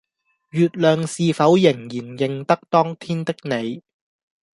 [0.49, 3.83] 月亮是否仍然認得當天的你